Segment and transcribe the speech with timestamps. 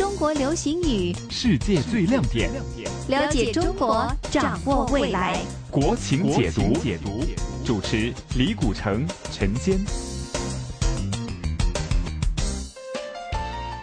[0.00, 2.50] 中国流行语，世界最亮点，
[3.08, 5.38] 了解中国，掌握未来。
[5.70, 7.22] 国情解读，解读，
[7.66, 9.78] 主持李古城、陈坚。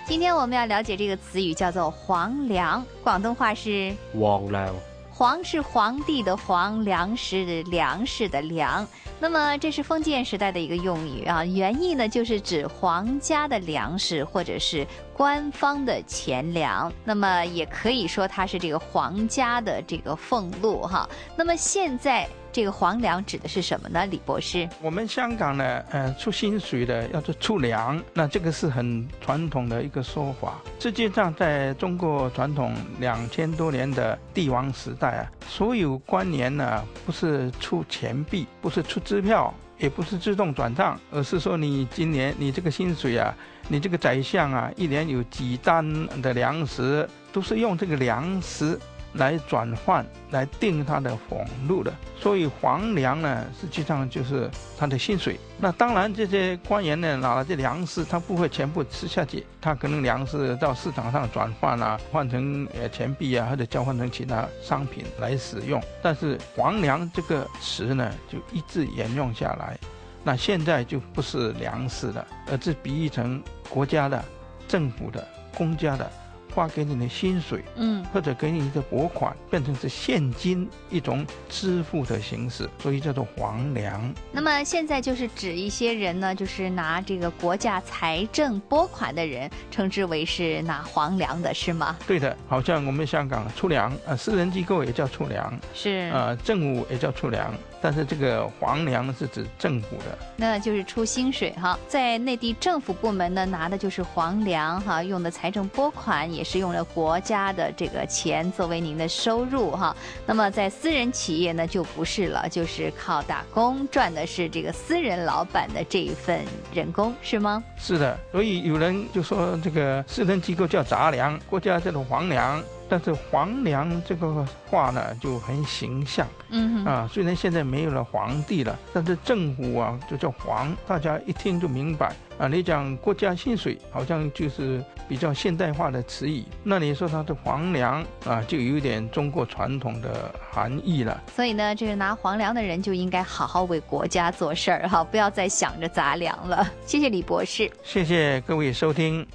[0.08, 4.74] 今天我们要了解这个词语，叫做“黄粱”，广东话是“皇粮”。
[5.18, 8.88] 皇是皇帝的皇，粮食粮食的粮。
[9.20, 16.94] 那么这是封建时代的一个用语啊，原意呢就是指皇家的粮食或者是官方的钱粮。
[17.04, 21.10] 那么也可以说它是这个皇家的这个俸禄哈。
[21.36, 22.30] 那么现在。
[22.58, 24.68] 这个皇粮指的是什么呢，李博士？
[24.82, 30.56] 我们香港呢，呃，出薪水的要做出粮，那这个是很传统的一个说法。
[30.80, 43.32] 实际上，在中国传统两千多年的帝王时代啊，所有官员呢，不是出钱币，不是出支票，也不是自动转账，而是说你今年你这个薪水啊，
[43.68, 45.86] 你这个宰相啊，一年有几担
[46.24, 48.80] 的粮食，都是用这个粮食。
[49.18, 55.40] 来转换来定他的俸禄的，所以皇粮呢，实际上就是他的薪水。
[55.60, 65.82] 那当然，这些官员呢，拿了这粮食，他不会全部吃下去，他可能粮食到市场上转换啊，换成呃钱币啊，或者交换成其他商品来使用。
[66.02, 69.78] 但是皇粮这个词呢，就一直沿用下来。
[70.24, 74.24] 那现在就不是粮食了，而是比喻成国家的、
[74.68, 76.12] 政府的、公家的。
[76.58, 84.12] 发给你的薪水，嗯，或者给你一个拨款，变成是现金一种支付的形式，所以叫做皇粮。
[84.32, 91.96] 那么现在就是指一些人呢，就是拿这个国家财政拨款的人，称之为是拿皇粮的，是吗？
[92.08, 97.54] 对的，好像我们香港出粮，呃，私人机构也叫出粮，是，呃，政府也叫出粮。
[97.82, 109.96] 但是这个皇粮是指政府的，那就是出薪水哈，在内地政府部门呢拿的就是皇粮哈，用的财政拨款也是用了国家的这个钱作为您的收入哈。
[110.26, 116.42] 那么在私人企业呢就不是了，就是靠打工赚的是这个私人老板的这一份
[116.74, 117.64] 人工是吗？
[117.78, 122.64] 是的，所以有人就说这个私人机构叫杂粮，国家叫做皇粮。
[122.90, 132.48] 但是皇粮这个话呢就很形象，嗯啊，虽然现在没有了皇帝了，但是政府啊就叫皇，大家一听就明白啊。
[132.48, 141.22] 你讲国家薪水，好像就是比较现代化的词语，那你说它的皇粮啊，就有点中国传统的含义了。
[141.36, 146.66] 所以呢，这个拿皇粮的人就应该好好为国家做事儿哈，不要再想着杂粮了。
[146.86, 149.26] 谢谢李博士，谢谢各位收听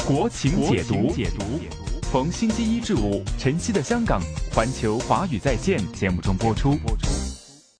[0.06, 0.94] 《国情解读》。
[2.12, 4.20] 逢星期一至五，晨曦的香港
[4.54, 6.76] 环球华语在线节目中播出。